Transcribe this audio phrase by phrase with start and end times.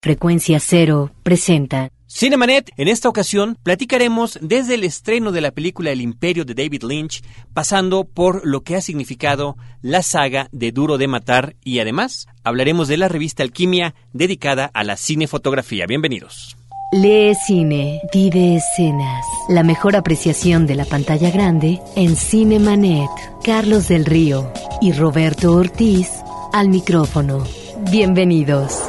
[0.00, 1.90] Frecuencia Cero presenta.
[2.06, 6.84] Cinemanet, en esta ocasión platicaremos desde el estreno de la película El Imperio de David
[6.84, 7.20] Lynch,
[7.52, 12.86] pasando por lo que ha significado la saga de Duro de Matar y además hablaremos
[12.86, 15.84] de la revista Alquimia dedicada a la cinefotografía.
[15.86, 16.56] Bienvenidos.
[16.92, 19.26] Lee cine, vive escenas.
[19.48, 23.10] La mejor apreciación de la pantalla grande en Cinemanet.
[23.42, 26.08] Carlos del Río y Roberto Ortiz
[26.52, 27.44] al micrófono.
[27.90, 28.88] Bienvenidos.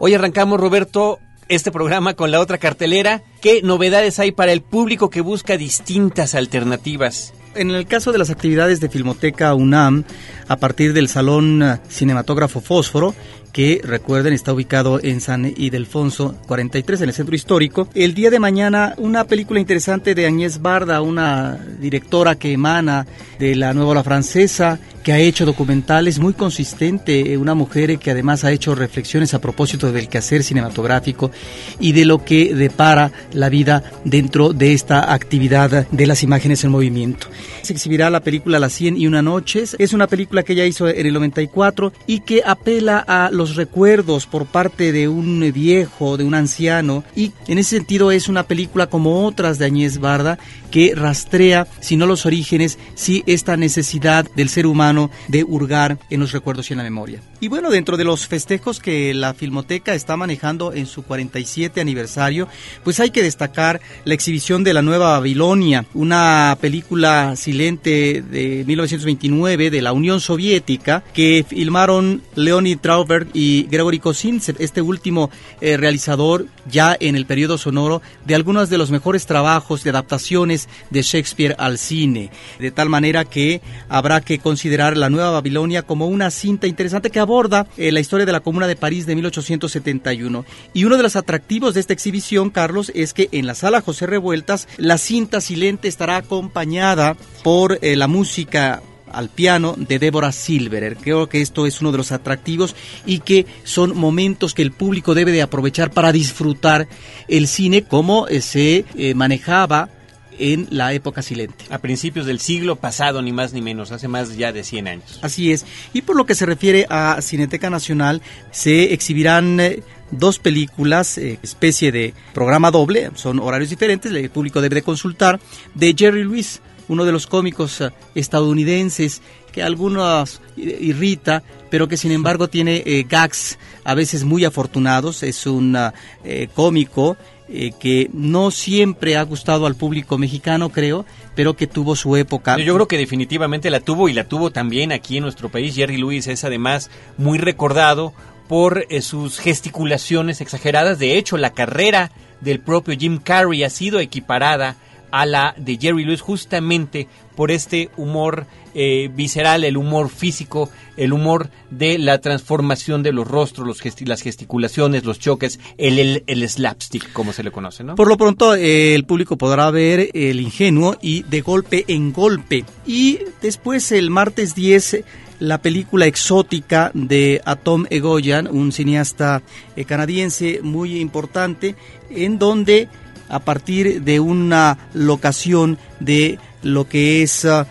[0.00, 1.18] Hoy arrancamos, Roberto,
[1.48, 3.24] este programa con la otra cartelera.
[3.42, 7.34] ¿Qué novedades hay para el público que busca distintas alternativas?
[7.56, 10.04] En el caso de las actividades de Filmoteca UNAM,
[10.46, 13.12] a partir del Salón Cinematógrafo Fósforo,
[13.58, 17.88] que recuerden está ubicado en San Ildefonso 43 en el centro histórico.
[17.92, 23.04] El día de mañana una película interesante de Agnès Barda, una directora que emana
[23.40, 28.44] de la nueva ola francesa, que ha hecho documentales muy consistente, una mujer que además
[28.44, 31.32] ha hecho reflexiones a propósito del quehacer cinematográfico
[31.80, 36.70] y de lo que depara la vida dentro de esta actividad de las imágenes en
[36.70, 37.26] movimiento.
[37.62, 39.76] Se exhibirá la película Las 100 y una noches.
[39.78, 44.26] Es una película que ella hizo en el 94 y que apela a los recuerdos
[44.26, 48.88] por parte de un viejo, de un anciano, y en ese sentido es una película
[48.88, 50.38] como otras de Añez Barda
[50.70, 56.20] que rastrea, si no los orígenes, si esta necesidad del ser humano de hurgar en
[56.20, 57.20] los recuerdos y en la memoria.
[57.40, 62.48] Y bueno, dentro de los festejos que la Filmoteca está manejando en su 47 aniversario,
[62.82, 69.70] pues hay que destacar la exhibición de la Nueva Babilonia, una película silente de 1929
[69.70, 76.46] de la Unión Soviética que filmaron Leonid Trauberg y Gregory Kozintsev, este último eh, realizador
[76.68, 81.54] ya en el periodo sonoro de algunos de los mejores trabajos de adaptaciones de Shakespeare
[81.58, 82.30] al cine.
[82.58, 87.20] De tal manera que habrá que considerar la Nueva Babilonia como una cinta interesante que
[87.28, 90.46] aborda eh, la historia de la Comuna de París de 1871.
[90.72, 94.06] Y uno de los atractivos de esta exhibición, Carlos, es que en la sala José
[94.06, 100.96] Revueltas la cinta silente estará acompañada por eh, la música al piano de Débora Silverer.
[100.96, 102.74] Creo que esto es uno de los atractivos
[103.04, 106.88] y que son momentos que el público debe de aprovechar para disfrutar
[107.26, 108.84] el cine como eh, se
[109.14, 109.90] manejaba
[110.38, 111.64] en la época silente.
[111.70, 115.18] A principios del siglo pasado, ni más ni menos, hace más ya de 100 años.
[115.22, 115.66] Así es.
[115.92, 121.92] Y por lo que se refiere a Cineteca Nacional, se exhibirán eh, dos películas, especie
[121.92, 125.40] de programa doble, son horarios diferentes, el público debe de consultar,
[125.74, 129.22] de Jerry Lewis, uno de los cómicos eh, estadounidenses
[129.52, 135.22] que a algunos irrita, pero que sin embargo tiene eh, gags a veces muy afortunados.
[135.22, 135.76] Es un
[136.24, 137.16] eh, cómico
[137.48, 142.58] que no siempre ha gustado al público mexicano, creo, pero que tuvo su época.
[142.58, 145.74] Yo creo que definitivamente la tuvo y la tuvo también aquí en nuestro país.
[145.74, 148.12] Jerry Lewis es además muy recordado
[148.48, 150.98] por sus gesticulaciones exageradas.
[150.98, 152.10] De hecho, la carrera
[152.40, 154.76] del propio Jim Carrey ha sido equiparada
[155.10, 161.12] a la de Jerry Lewis justamente por este humor eh, visceral, el humor físico, el
[161.12, 167.32] humor de la transformación de los rostros, los las gesticulaciones, los choques, el, slapstick, como
[167.32, 167.94] se le conoce, ¿no?
[167.94, 172.64] Por lo pronto, eh, el público podrá ver El Ingenuo y De Golpe en Golpe.
[172.86, 175.04] Y después, el martes 10,
[175.40, 179.42] la película exótica de Atom Egoyan, un cineasta
[179.76, 181.76] eh, canadiense muy importante,
[182.10, 182.88] en donde
[183.28, 187.66] a partir de una locación de lo que es ah,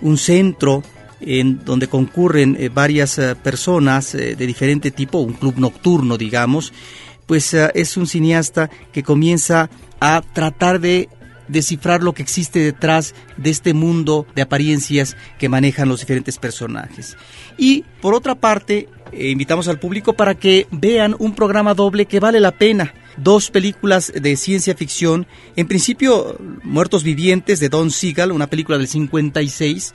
[0.00, 0.82] un centro
[1.20, 6.72] en donde concurren eh, varias eh, personas eh, de diferente tipo, un club nocturno, digamos,
[7.26, 9.70] pues es un cineasta que comienza
[10.00, 11.08] a tratar de
[11.50, 17.16] descifrar lo que existe detrás de este mundo de apariencias que manejan los diferentes personajes.
[17.58, 22.20] Y por otra parte, eh, invitamos al público para que vean un programa doble que
[22.20, 22.94] vale la pena.
[23.16, 25.26] Dos películas de ciencia ficción,
[25.56, 29.92] en principio Muertos Vivientes de Don Siegel, una película del 56,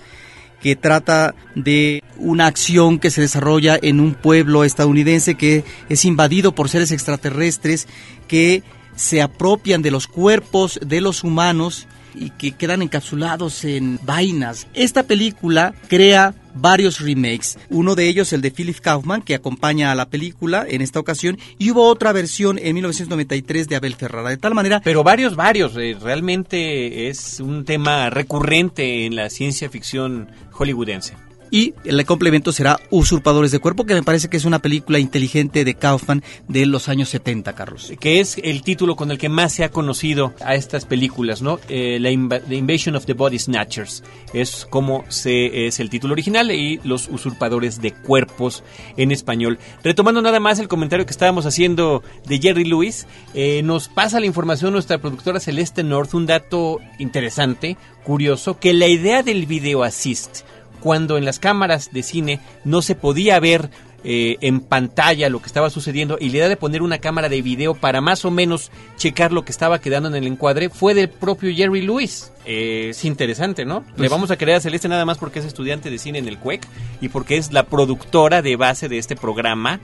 [0.61, 6.55] que trata de una acción que se desarrolla en un pueblo estadounidense que es invadido
[6.55, 7.87] por seres extraterrestres
[8.27, 8.63] que
[8.95, 14.67] se apropian de los cuerpos de los humanos y que quedan encapsulados en vainas.
[14.73, 17.57] Esta película crea varios remakes.
[17.69, 21.37] Uno de ellos, el de Philip Kaufman, que acompaña a la película en esta ocasión,
[21.57, 24.29] y hubo otra versión en 1993 de Abel Ferrara.
[24.29, 24.81] De tal manera.
[24.83, 25.75] Pero varios, varios.
[25.77, 31.24] Eh, realmente es un tema recurrente en la ciencia ficción hollywoodense.
[31.51, 35.63] Y el complemento será Usurpadores de Cuerpo, que me parece que es una película inteligente
[35.63, 37.93] de Kaufman de los años 70, Carlos.
[37.99, 41.59] Que es el título con el que más se ha conocido a estas películas, ¿no?
[41.69, 44.03] Eh, la Invasion of the Body Snatchers
[44.33, 48.63] es como se, es el título original y Los Usurpadores de Cuerpos
[48.97, 49.59] en español.
[49.83, 54.25] Retomando nada más el comentario que estábamos haciendo de Jerry Lewis, eh, nos pasa la
[54.25, 60.41] información nuestra productora Celeste North, un dato interesante, curioso, que la idea del video assist
[60.85, 63.71] cuando en las cámaras de cine no se podía ver
[64.03, 67.41] eh, en pantalla lo que estaba sucediendo y la idea de poner una cámara de
[67.41, 71.09] video para más o menos checar lo que estaba quedando en el encuadre fue del
[71.09, 72.31] propio Jerry Lewis.
[72.45, 73.79] Eh, es interesante, ¿no?
[73.79, 76.27] Le pues vamos a creer a Celeste nada más porque es estudiante de cine en
[76.27, 76.67] el CUEC
[77.01, 79.79] y porque es la productora de base de este programa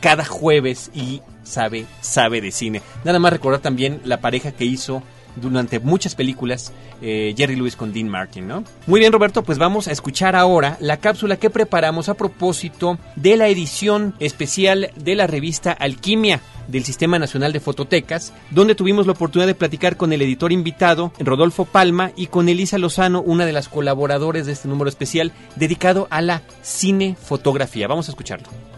[0.00, 2.82] cada jueves y sabe, sabe de cine.
[3.02, 5.02] Nada más recordar también la pareja que hizo
[5.36, 8.64] durante muchas películas eh, Jerry Lewis con Dean Martin, ¿no?
[8.86, 13.36] Muy bien, Roberto, pues vamos a escuchar ahora la cápsula que preparamos a propósito de
[13.36, 19.12] la edición especial de la revista Alquimia del Sistema Nacional de Fototecas, donde tuvimos la
[19.12, 23.52] oportunidad de platicar con el editor invitado, Rodolfo Palma, y con Elisa Lozano, una de
[23.52, 27.86] las colaboradores de este número especial dedicado a la cinefotografía.
[27.86, 28.75] Vamos a escucharlo.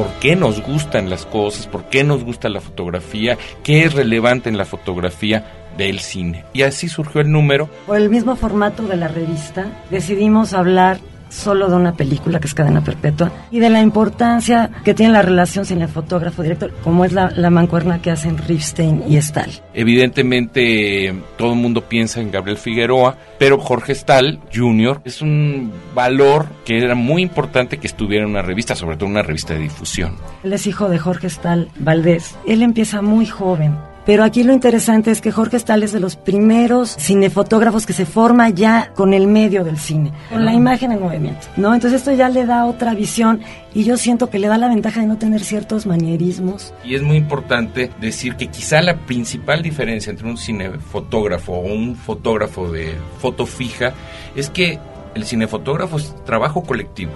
[0.00, 4.48] Por qué nos gustan las cosas, por qué nos gusta la fotografía, qué es relevante
[4.48, 5.44] en la fotografía
[5.76, 6.46] del cine.
[6.54, 7.68] Y así surgió el número.
[7.86, 11.00] Por el mismo formato de la revista, decidimos hablar
[11.30, 15.22] solo de una película que es Cadena Perpetua y de la importancia que tiene la
[15.22, 19.50] relación cinefotógrafo-director, como es la, la, mancuerna que hacen Ripstein y Stahl.
[19.72, 25.00] Evidentemente, todo el mundo piensa en Gabriel Figueroa, pero Jorge Stahl Jr.
[25.04, 29.22] es un valor que era muy importante que estuviera en una revista, sobre todo una
[29.22, 30.16] revista de difusión.
[30.42, 32.36] Él es hijo de Jorge Stahl Valdés.
[32.46, 36.16] Él empieza muy joven pero aquí lo interesante es que Jorge Stahl es de los
[36.16, 41.00] primeros cinefotógrafos que se forma ya con el medio del cine, con la imagen en
[41.00, 41.74] movimiento, ¿no?
[41.74, 43.40] Entonces esto ya le da otra visión
[43.74, 46.72] y yo siento que le da la ventaja de no tener ciertos manierismos.
[46.84, 51.94] Y es muy importante decir que quizá la principal diferencia entre un cinefotógrafo o un
[51.94, 53.92] fotógrafo de foto fija
[54.34, 54.78] es que
[55.14, 57.12] el cinefotógrafo es trabajo colectivo.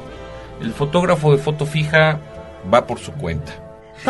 [0.61, 2.21] El fotógrafo de foto fija
[2.73, 3.64] va por su cuenta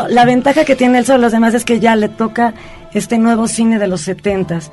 [0.08, 2.54] la ventaja que tiene él sobre los demás es que ya le toca
[2.92, 4.70] este nuevo cine de los setentas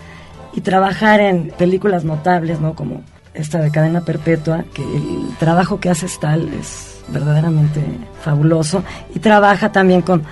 [0.53, 2.75] y trabajar en películas notables, ¿no?
[2.75, 3.03] Como
[3.33, 7.81] esta de Cadena Perpetua, que el trabajo que hace Stahl es verdaderamente
[8.21, 8.83] fabuloso.
[9.13, 10.23] Y trabaja también con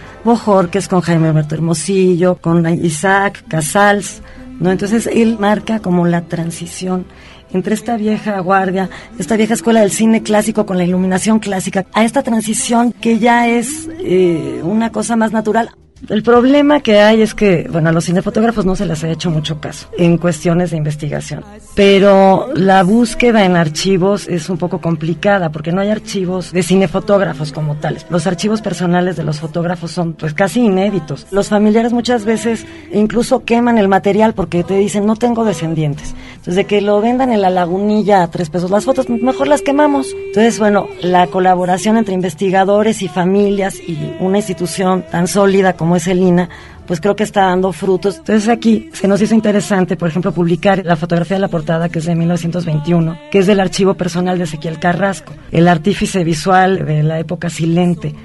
[0.74, 4.22] es con Jaime Alberto Hermosillo, con Isaac Casals,
[4.60, 4.72] ¿no?
[4.72, 7.06] Entonces él marca como la transición
[7.52, 12.04] entre esta vieja guardia, esta vieja escuela del cine clásico con la iluminación clásica, a
[12.04, 15.72] esta transición que ya es eh, una cosa más natural.
[16.08, 19.30] El problema que hay es que, bueno, a los cinefotógrafos no se les ha hecho
[19.30, 21.44] mucho caso en cuestiones de investigación,
[21.76, 27.52] pero la búsqueda en archivos es un poco complicada porque no hay archivos de cinefotógrafos
[27.52, 28.06] como tales.
[28.10, 31.28] Los archivos personales de los fotógrafos son pues casi inéditos.
[31.32, 36.16] Los familiares muchas veces incluso queman el material porque te dicen no tengo descendientes.
[36.50, 40.16] De que lo vendan en la lagunilla a tres pesos las fotos, mejor las quemamos.
[40.28, 46.08] Entonces, bueno, la colaboración entre investigadores y familias y una institución tan sólida como es
[46.08, 46.50] el INA,
[46.88, 48.18] pues creo que está dando frutos.
[48.18, 52.00] Entonces aquí se nos hizo interesante, por ejemplo, publicar la fotografía de la portada que
[52.00, 57.04] es de 1921, que es del archivo personal de Ezequiel Carrasco, el artífice visual de
[57.04, 58.16] la época silente.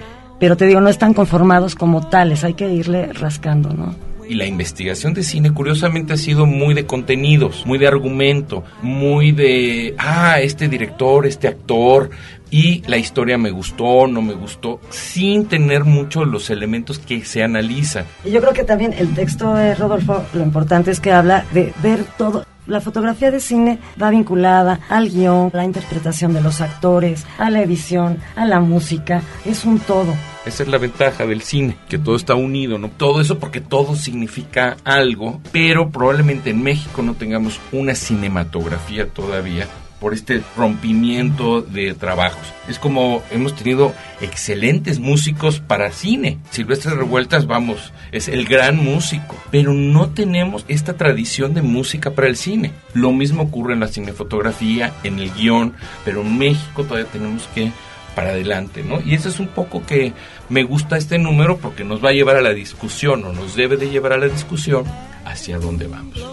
[0.40, 4.13] Pero te digo, no están conformados como tales, hay que irle rascando, ¿no?
[4.28, 9.32] Y la investigación de cine curiosamente ha sido muy de contenidos, muy de argumento, muy
[9.32, 12.10] de, ah, este director, este actor,
[12.50, 17.42] y la historia me gustó, no me gustó, sin tener mucho los elementos que se
[17.42, 18.04] analizan.
[18.24, 21.72] Y yo creo que también el texto de Rodolfo, lo importante es que habla de
[21.82, 22.46] ver todo.
[22.66, 27.60] La fotografía de cine va vinculada al guion, la interpretación de los actores, a la
[27.60, 30.14] edición, a la música, es un todo.
[30.46, 32.88] Esa es la ventaja del cine, que todo está unido, ¿no?
[32.88, 39.68] Todo eso porque todo significa algo, pero probablemente en México no tengamos una cinematografía todavía
[40.00, 42.52] por este rompimiento de trabajos.
[42.68, 46.38] Es como hemos tenido excelentes músicos para cine.
[46.50, 52.28] Silvestre Revueltas, vamos, es el gran músico, pero no tenemos esta tradición de música para
[52.28, 52.72] el cine.
[52.92, 55.74] Lo mismo ocurre en la cinefotografía, en el guion,
[56.04, 57.72] pero en México todavía tenemos que
[58.14, 59.00] para adelante, ¿no?
[59.00, 60.12] Y eso es un poco que
[60.48, 63.76] me gusta este número porque nos va a llevar a la discusión o nos debe
[63.76, 64.84] de llevar a la discusión
[65.24, 66.24] hacia dónde vamos.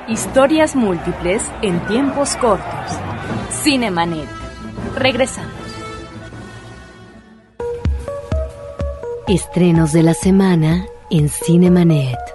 [0.08, 2.66] Historias múltiples en tiempos cortos.
[3.64, 4.28] Cinemanet.
[4.96, 5.54] Regresamos.
[9.28, 12.35] Estrenos de la semana en Cinemanet.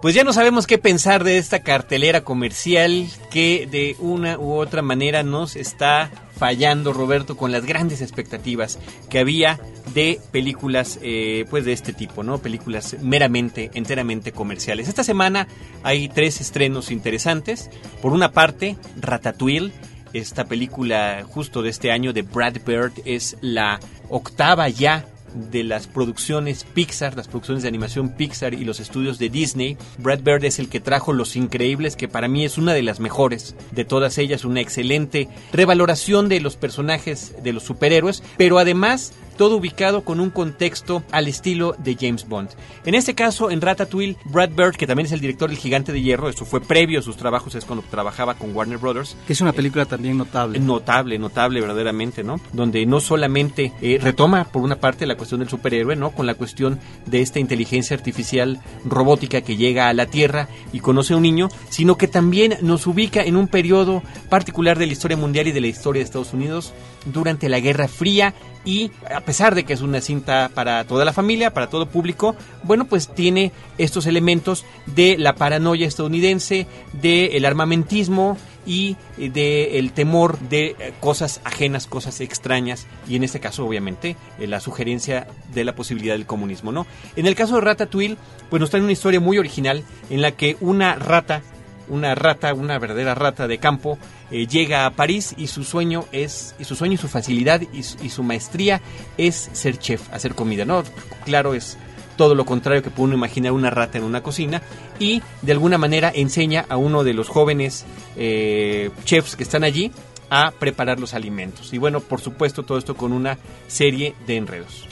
[0.00, 4.80] Pues ya no sabemos qué pensar de esta cartelera comercial que de una u otra
[4.80, 8.78] manera nos está fallando Roberto con las grandes expectativas
[9.10, 9.58] que había
[9.94, 12.38] de películas eh, pues de este tipo, ¿no?
[12.38, 14.86] Películas meramente, enteramente comerciales.
[14.86, 15.48] Esta semana
[15.82, 17.68] hay tres estrenos interesantes.
[18.00, 19.72] Por una parte, Ratatouille,
[20.12, 25.86] esta película justo de este año de Brad Bird es la octava ya de las
[25.86, 29.76] producciones Pixar, las producciones de animación Pixar y los estudios de Disney.
[29.98, 33.00] Brad Bird es el que trajo Los Increíbles, que para mí es una de las
[33.00, 39.12] mejores de todas ellas, una excelente revaloración de los personajes de los superhéroes, pero además
[39.38, 42.50] todo ubicado con un contexto al estilo de James Bond.
[42.84, 46.02] En este caso, en Ratatouille, Brad Bird, que también es el director del Gigante de
[46.02, 49.16] Hierro, esto fue previo a sus trabajos, es cuando trabajaba con Warner Brothers.
[49.26, 50.58] Que es una película también notable.
[50.58, 52.40] Notable, notable verdaderamente, ¿no?
[52.52, 56.10] Donde no solamente eh, retoma, por una parte, la cuestión del superhéroe, ¿no?
[56.10, 61.14] Con la cuestión de esta inteligencia artificial robótica que llega a la Tierra y conoce
[61.14, 65.16] a un niño, sino que también nos ubica en un periodo particular de la historia
[65.16, 66.74] mundial y de la historia de Estados Unidos
[67.06, 68.34] durante la Guerra Fría
[68.68, 72.36] y a pesar de que es una cinta para toda la familia, para todo público,
[72.64, 80.76] bueno, pues tiene estos elementos de la paranoia estadounidense, del armamentismo y del temor de
[80.78, 85.74] eh, cosas ajenas, cosas extrañas y en este caso obviamente eh, la sugerencia de la
[85.74, 86.86] posibilidad del comunismo, ¿no?
[87.16, 88.18] En el caso de Ratatouille,
[88.50, 91.40] pues nos trae una historia muy original en la que una rata
[91.88, 93.98] una rata, una verdadera rata de campo,
[94.30, 97.82] eh, llega a París y su sueño es, y su sueño y su facilidad y,
[97.82, 98.80] su maestría
[99.16, 100.82] es ser chef, hacer comida, ¿no?
[101.24, 101.76] Claro, es
[102.16, 104.60] todo lo contrario que puede uno imaginar una rata en una cocina
[104.98, 109.92] y de alguna manera enseña a uno de los jóvenes eh, chefs que están allí
[110.30, 111.72] a preparar los alimentos.
[111.72, 114.86] Y bueno, por supuesto, todo esto con una serie de enredos.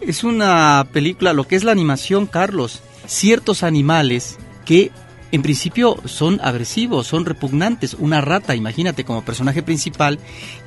[0.00, 4.92] Es una película, lo que es la animación, Carlos, ciertos animales que
[5.30, 7.94] en principio son agresivos, son repugnantes.
[7.94, 10.18] Una rata, imagínate, como personaje principal,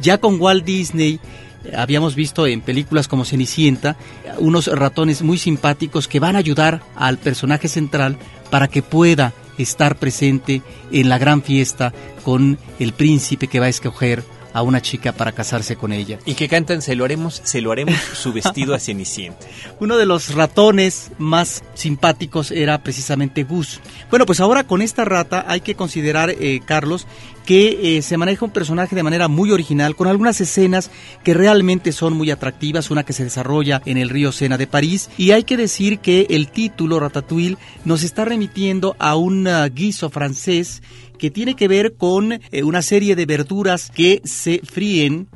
[0.01, 1.20] ya con Walt Disney
[1.65, 3.98] eh, habíamos visto en películas como Cenicienta
[4.38, 8.18] unos ratones muy simpáticos que van a ayudar al personaje central
[8.50, 13.70] para que pueda estar presente en la gran fiesta con el príncipe que va a
[13.70, 16.20] escoger a una chica para casarse con ella.
[16.25, 19.46] Y que cantan Se lo haremos, se lo haremos su vestido a Cenicienta.
[19.79, 23.79] Uno de los ratones más simpáticos era precisamente Gus.
[24.10, 27.08] Bueno, pues ahora con esta rata hay que considerar, eh, Carlos,
[27.45, 30.91] que eh, se maneja un personaje de manera muy original, con algunas escenas
[31.24, 35.10] que realmente son muy atractivas, una que se desarrolla en el río Sena de París,
[35.17, 40.10] y hay que decir que el título Ratatouille nos está remitiendo a un uh, guiso
[40.10, 40.81] francés
[41.17, 45.27] que tiene que ver con eh, una serie de verduras que se fríen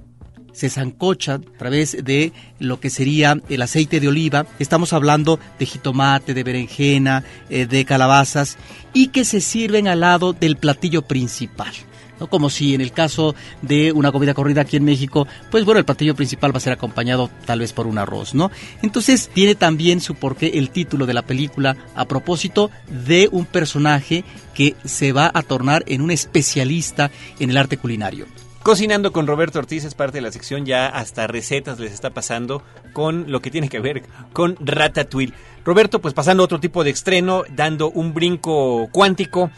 [0.56, 4.48] se zancochan a través de lo que sería el aceite de oliva.
[4.58, 8.58] Estamos hablando de jitomate, de berenjena, eh, de calabazas
[8.94, 11.74] y que se sirven al lado del platillo principal.
[12.20, 12.28] ¿No?
[12.28, 15.86] Como si en el caso de una comida corrida aquí en México, pues bueno, el
[15.86, 18.52] platillo principal va a ser acompañado tal vez por un arroz, ¿no?
[18.82, 24.24] Entonces tiene también su porqué el título de la película a propósito de un personaje
[24.54, 28.26] que se va a tornar en un especialista en el arte culinario.
[28.66, 32.64] Cocinando con Roberto Ortiz es parte de la sección, ya hasta recetas les está pasando
[32.94, 34.02] con lo que tiene que ver
[34.34, 35.34] con Ratatouille.
[35.64, 39.52] Roberto, pues pasando a otro tipo de estreno, dando un brinco cuántico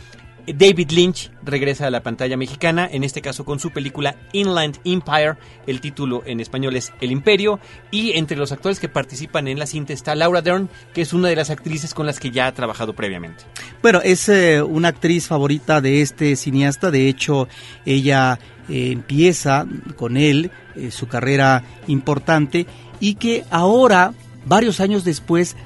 [0.48, 5.36] David Lynch regresa a la pantalla mexicana, en este caso con su película Inland Empire,
[5.66, 7.60] el título en español es El Imperio,
[7.92, 11.28] y entre los actores que participan en la cinta está Laura Dern, que es una
[11.28, 13.44] de las actrices con las que ya ha trabajado previamente.
[13.82, 17.50] Bueno, es eh, una actriz favorita de este cineasta, de hecho
[17.86, 18.40] ella
[18.70, 19.66] eh, empieza
[19.98, 22.68] con él eh, su carrera importante
[23.00, 24.14] y que ahora,
[24.46, 25.58] varios años después,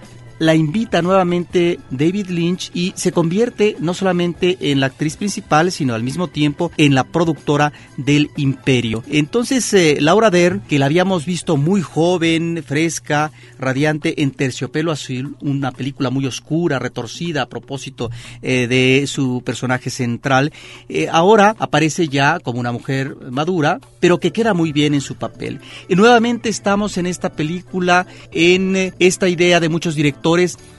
[0.41, 5.93] la invita nuevamente David Lynch y se convierte no solamente en la actriz principal, sino
[5.93, 9.03] al mismo tiempo en la productora del imperio.
[9.07, 15.35] Entonces, eh, Laura Dern, que la habíamos visto muy joven, fresca, radiante en Terciopelo Azul,
[15.41, 18.09] una película muy oscura, retorcida a propósito
[18.41, 20.51] eh, de su personaje central,
[20.89, 25.17] eh, ahora aparece ya como una mujer madura, pero que queda muy bien en su
[25.17, 25.59] papel.
[25.87, 30.30] Y nuevamente estamos en esta película, en esta idea de muchos directores,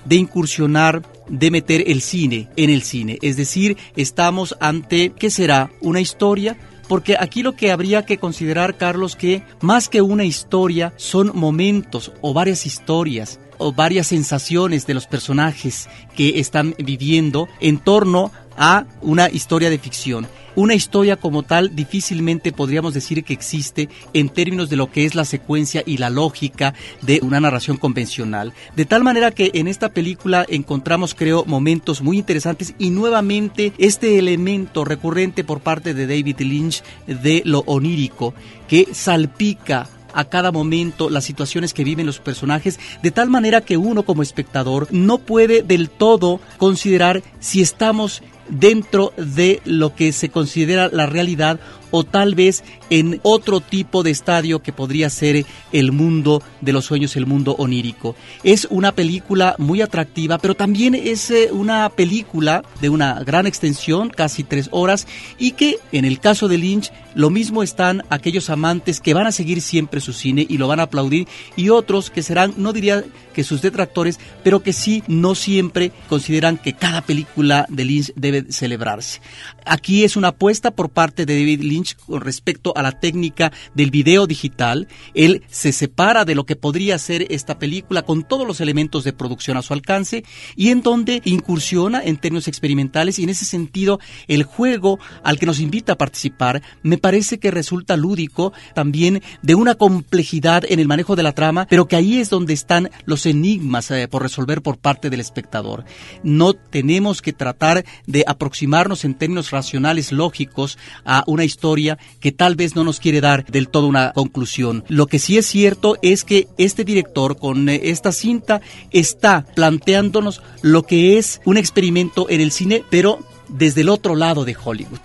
[0.04, 3.18] de incursionar, de meter el cine en el cine.
[3.22, 5.70] Es decir, estamos ante, ¿qué será?
[5.80, 6.56] ¿Una historia?
[6.88, 12.12] Porque aquí lo que habría que considerar, Carlos, que más que una historia son momentos
[12.20, 18.86] o varias historias o varias sensaciones de los personajes que están viviendo en torno a
[19.00, 20.26] una historia de ficción.
[20.54, 25.14] Una historia como tal difícilmente podríamos decir que existe en términos de lo que es
[25.14, 28.52] la secuencia y la lógica de una narración convencional.
[28.76, 34.18] De tal manera que en esta película encontramos, creo, momentos muy interesantes y nuevamente este
[34.18, 38.34] elemento recurrente por parte de David Lynch de lo onírico
[38.68, 43.76] que salpica a cada momento las situaciones que viven los personajes, de tal manera que
[43.76, 50.28] uno como espectador no puede del todo considerar si estamos dentro de lo que se
[50.28, 51.58] considera la realidad
[51.92, 56.86] o tal vez en otro tipo de estadio que podría ser el mundo de los
[56.86, 58.16] sueños, el mundo onírico.
[58.42, 64.10] Es una película muy atractiva, pero también es eh, una película de una gran extensión,
[64.10, 65.06] casi tres horas,
[65.38, 69.32] y que en el caso de Lynch lo mismo están aquellos amantes que van a
[69.32, 73.04] seguir siempre su cine y lo van a aplaudir y otros que serán, no diría
[73.34, 78.50] que sus detractores, pero que sí no siempre consideran que cada película de Lynch debe
[78.50, 79.20] celebrarse.
[79.64, 83.90] Aquí es una apuesta por parte de David Lynch con respecto a la técnica del
[83.90, 84.88] video digital.
[85.14, 89.12] Él se separa de lo que podría ser esta película con todos los elementos de
[89.12, 90.24] producción a su alcance
[90.56, 95.46] y en donde incursiona en términos experimentales y en ese sentido el juego al que
[95.46, 100.88] nos invita a participar me parece que resulta lúdico también de una complejidad en el
[100.88, 104.62] manejo de la trama, pero que ahí es donde están los enigmas eh, por resolver
[104.62, 105.84] por parte del espectador.
[106.22, 111.71] No tenemos que tratar de aproximarnos en términos racionales lógicos a una historia
[112.20, 114.84] que tal vez no nos quiere dar del todo una conclusión.
[114.88, 120.42] Lo que sí es cierto es que este director con eh, esta cinta está planteándonos
[120.62, 125.00] lo que es un experimento en el cine, pero desde el otro lado de Hollywood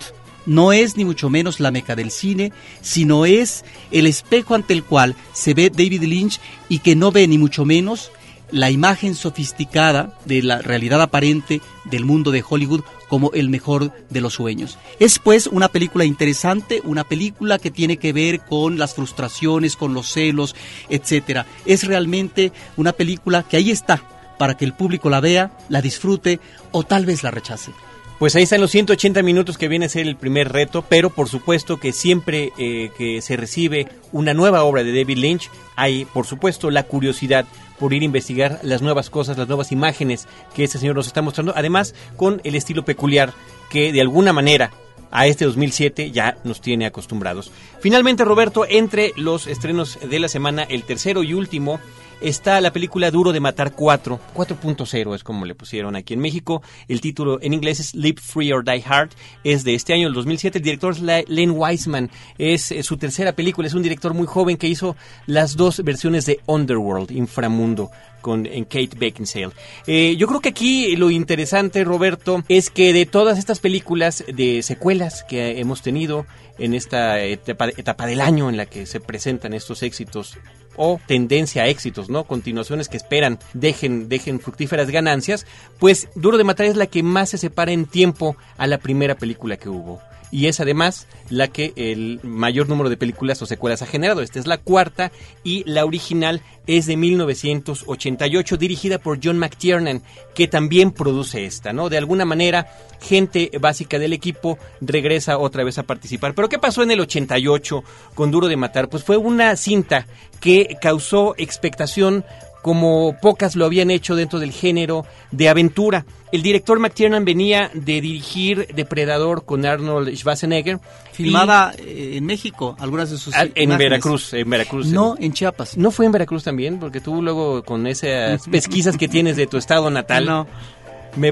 [0.46, 4.82] no es ni mucho menos la meca del cine, sino es el espejo ante el
[4.82, 8.10] cual se ve David Lynch y que no ve ni mucho menos
[8.50, 14.20] la imagen sofisticada de la realidad aparente del mundo de Hollywood como el mejor de
[14.20, 14.78] los sueños.
[14.98, 19.94] Es pues una película interesante, una película que tiene que ver con las frustraciones, con
[19.94, 20.54] los celos,
[20.88, 21.46] etcétera.
[21.66, 24.02] Es realmente una película que ahí está
[24.38, 26.40] para que el público la vea, la disfrute
[26.70, 27.72] o tal vez la rechace.
[28.18, 31.28] Pues ahí están los 180 minutos que viene a ser el primer reto, pero por
[31.28, 36.26] supuesto que siempre eh, que se recibe una nueva obra de David Lynch, hay por
[36.26, 37.46] supuesto la curiosidad
[37.78, 41.22] por ir a investigar las nuevas cosas, las nuevas imágenes que este señor nos está
[41.22, 43.32] mostrando, además con el estilo peculiar
[43.70, 44.72] que de alguna manera
[45.12, 47.52] a este 2007 ya nos tiene acostumbrados.
[47.80, 51.78] Finalmente, Roberto, entre los estrenos de la semana, el tercero y último
[52.20, 56.62] está la película Duro de Matar 4, 4.0 es como le pusieron aquí en México.
[56.88, 59.10] El título en inglés es Live Free or Die Hard,
[59.44, 60.58] es de este año, el 2007.
[60.58, 64.68] El director es Len Wiseman, es, su tercera película, es un director muy joven que
[64.68, 69.50] hizo las dos versiones de Underworld, Inframundo con en Kate Beckinsale.
[69.86, 74.62] Eh, yo creo que aquí lo interesante, Roberto, es que de todas estas películas de
[74.62, 76.26] secuelas que hemos tenido
[76.58, 80.36] en esta etapa del año en la que se presentan estos éxitos
[80.78, 82.24] o tendencia a éxitos, ¿no?
[82.24, 85.44] Continuaciones que esperan dejen, dejen fructíferas ganancias,
[85.78, 89.16] pues Duro de Matar es la que más se separa en tiempo a la primera
[89.16, 93.82] película que hubo y es además la que el mayor número de películas o secuelas
[93.82, 94.22] ha generado.
[94.22, 95.10] Esta es la cuarta
[95.44, 100.02] y la original es de 1988 dirigida por John McTiernan
[100.34, 101.88] que también produce esta, ¿no?
[101.88, 102.68] De alguna manera
[103.00, 106.34] gente básica del equipo regresa otra vez a participar.
[106.34, 108.88] Pero ¿qué pasó en el 88 con Duro de Matar?
[108.88, 110.06] Pues fue una cinta
[110.40, 112.24] que causó expectación
[112.62, 116.04] como pocas lo habían hecho dentro del género de aventura.
[116.32, 120.78] El director McTiernan venía de dirigir Depredador con Arnold Schwarzenegger.
[121.12, 124.86] Filmada eh, en México, algunas de sus ah, En Veracruz, en Veracruz.
[124.88, 125.76] No, en Chiapas.
[125.76, 126.78] ¿No fue en Veracruz también?
[126.78, 130.26] Porque tú luego con esas pesquisas que tienes de tu estado natal...
[130.26, 130.46] No.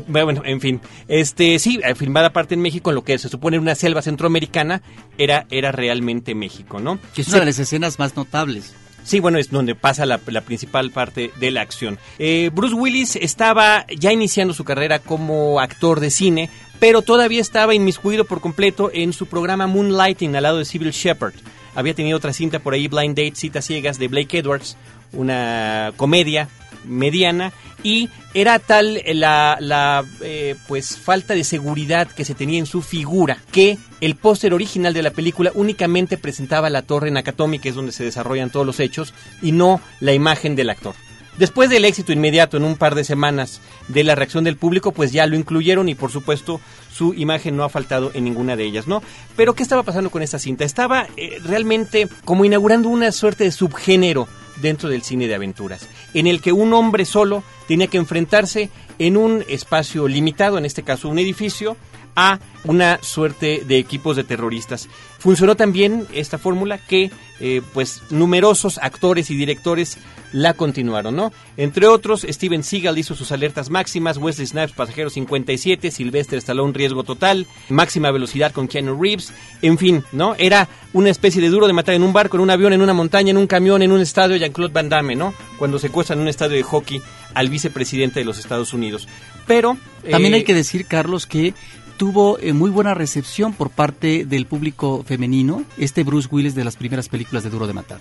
[0.09, 3.59] bueno, en fin, este sí, eh, filmada parte en México, en lo que se supone
[3.59, 4.83] una selva centroamericana,
[5.19, 6.99] era, era realmente México, ¿no?
[7.15, 8.75] Que es una de las escenas más notables.
[9.07, 11.97] Sí, bueno, es donde pasa la, principal parte de la acción.
[12.19, 17.73] Eh, Bruce Willis estaba ya iniciando su carrera como actor de cine, pero todavía estaba
[17.73, 21.35] inmiscuido por completo en su programa Moonlighting al lado de Civil Shepard.
[21.77, 24.77] Había tenido otra cinta por ahí, Blind Date, Citas Ciegas, de Blake Edwards,
[25.13, 26.49] una comedia
[26.87, 32.67] mediana y era tal la, la eh, pues falta de seguridad que se tenía en
[32.67, 37.71] su figura que el póster original de la película únicamente presentaba la torre Nakatomi, que
[37.71, 40.95] es donde se desarrollan todos los hechos, y no la imagen del actor.
[41.39, 45.13] Después del éxito inmediato en un par de semanas de la reacción del público, pues
[45.13, 48.87] ya lo incluyeron y por supuesto su imagen no ha faltado en ninguna de ellas,
[48.87, 49.03] ¿no?
[49.37, 50.65] Pero ¿qué estaba pasando con esta cinta?
[50.65, 54.27] Estaba eh, realmente como inaugurando una suerte de subgénero
[54.61, 59.17] dentro del cine de aventuras, en el que un hombre solo tenía que enfrentarse en
[59.17, 61.77] un espacio limitado, en este caso un edificio,
[62.17, 64.89] a una suerte de equipos de terroristas.
[65.19, 69.99] Funcionó también esta fórmula que eh, pues numerosos actores y directores
[70.33, 71.33] la continuaron, ¿no?
[71.57, 77.05] Entre otros, Steven Seagal hizo sus alertas máximas, Wesley Snipes Pasajero 57, Sylvester Stallone Riesgo
[77.05, 80.35] Total, Máxima Velocidad con Keanu Reeves, en fin, ¿no?
[80.39, 82.93] Era una especie de duro de matar en un barco, en un avión, en una
[82.93, 85.33] montaña, en un camión, en un estadio, Jean-Claude Van Damme, ¿no?
[85.59, 87.01] Cuando secuestran en un estadio de hockey
[87.35, 89.09] al vicepresidente de los Estados Unidos.
[89.47, 89.77] Pero...
[90.11, 91.53] También hay eh, que decir, Carlos, que
[91.97, 96.77] tuvo eh, muy buena recepción por parte del público femenino, este Bruce Willis de las
[96.77, 98.01] primeras películas de Duro de Matar.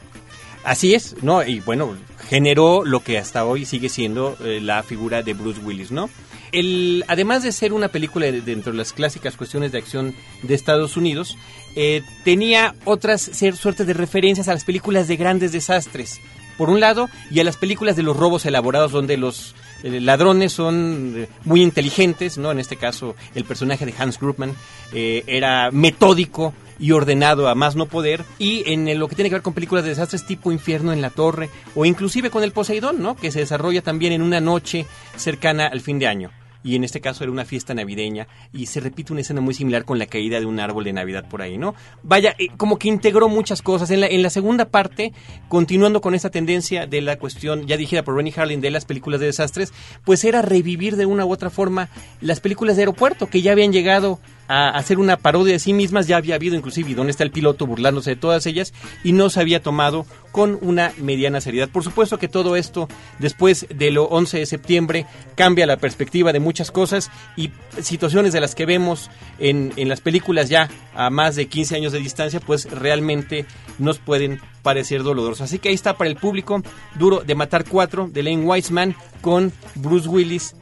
[0.63, 1.43] Así es, ¿no?
[1.43, 1.95] Y bueno,
[2.27, 6.09] generó lo que hasta hoy sigue siendo eh, la figura de Bruce Willis, ¿no?
[6.51, 10.97] El, además de ser una película dentro de las clásicas cuestiones de acción de Estados
[10.97, 11.37] Unidos,
[11.75, 16.19] eh, tenía otras ser, suertes de referencias a las películas de grandes desastres,
[16.57, 20.53] por un lado, y a las películas de los robos elaborados donde los eh, ladrones
[20.53, 22.51] son eh, muy inteligentes, ¿no?
[22.51, 24.53] En este caso, el personaje de Hans Gruppmann
[24.93, 28.23] eh, era metódico y ordenado a más no poder.
[28.39, 31.09] Y en lo que tiene que ver con películas de desastres tipo Infierno en la
[31.09, 33.15] Torre o inclusive con el Poseidón, ¿no?
[33.15, 34.85] Que se desarrolla también en una noche
[35.15, 36.31] cercana al fin de año
[36.65, 39.85] y en este caso era una fiesta navideña y se repite una escena muy similar
[39.85, 41.75] con la caída de un árbol de Navidad por ahí, ¿no?
[42.01, 43.91] Vaya, eh, como que integró muchas cosas.
[43.91, 45.13] En la, en la segunda parte,
[45.47, 49.19] continuando con esta tendencia de la cuestión ya dirigida por Rennie Harlin de las películas
[49.19, 49.73] de desastres,
[50.03, 53.71] pues era revivir de una u otra forma las películas de aeropuerto que ya habían
[53.71, 57.31] llegado a hacer una parodia de sí mismas, ya había habido inclusive, ¿dónde está el
[57.31, 58.73] piloto burlándose de todas ellas?
[59.03, 61.69] Y no se había tomado con una mediana seriedad.
[61.69, 65.05] Por supuesto que todo esto, después de lo 11 de septiembre,
[65.35, 70.01] cambia la perspectiva de muchas cosas y situaciones de las que vemos en, en las
[70.01, 73.45] películas ya a más de 15 años de distancia, pues realmente
[73.79, 75.49] nos pueden parecer dolorosas.
[75.49, 76.61] Así que ahí está para el público,
[76.95, 80.55] Duro de Matar 4 de Lane Wiseman con Bruce Willis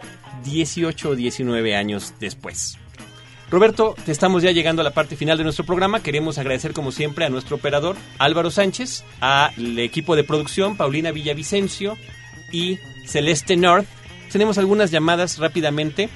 [0.43, 2.78] 18 o 19 años después.
[3.54, 6.02] Roberto, te estamos ya llegando a la parte final de nuestro programa.
[6.02, 11.96] Queremos agradecer como siempre a nuestro operador Álvaro Sánchez, al equipo de producción Paulina Villavicencio
[12.52, 13.86] y Celeste North.
[14.32, 16.10] Tenemos algunas llamadas rápidamente.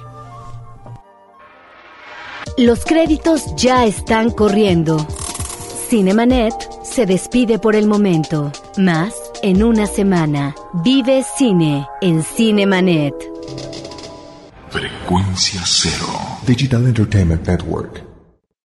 [2.57, 5.07] Los créditos ya están corriendo.
[5.89, 8.53] Cinemanet se despide por el momento.
[8.79, 10.55] Más en una semana.
[10.83, 13.15] Vive cine en Cinemanet.
[14.71, 16.07] Frecuencia cero.
[16.47, 18.12] Digital Entertainment Network.